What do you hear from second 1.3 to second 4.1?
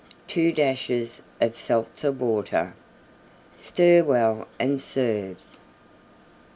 of Seltzer Water. Stir